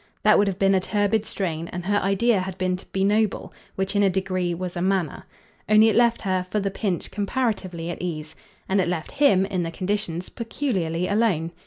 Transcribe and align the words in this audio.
That 0.23 0.39
would 0.39 0.47
have 0.47 0.57
been 0.57 0.73
a 0.73 0.79
turbid 0.79 1.27
strain, 1.27 1.67
and 1.67 1.85
her 1.85 1.99
idea 1.99 2.39
had 2.39 2.57
been 2.57 2.75
to 2.75 2.87
be 2.87 3.03
noble; 3.03 3.53
which, 3.75 3.95
in 3.95 4.01
a 4.01 4.09
degree, 4.09 4.51
was 4.51 4.75
a 4.75 4.81
manner. 4.81 5.25
Only 5.69 5.89
it 5.89 5.95
left 5.95 6.23
her, 6.23 6.43
for 6.49 6.59
the 6.59 6.71
pinch, 6.71 7.11
comparatively 7.11 7.91
at 7.91 8.01
ease. 8.01 8.33
And 8.67 8.81
it 8.81 8.87
left 8.87 9.11
HIM, 9.11 9.45
in 9.45 9.61
the 9.61 9.69
conditions, 9.69 10.29
peculiarly 10.29 11.07
alone. 11.07 11.51